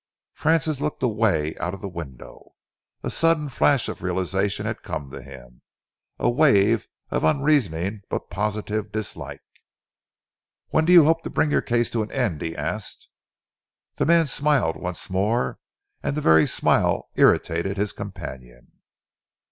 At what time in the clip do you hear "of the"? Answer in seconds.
1.75-1.87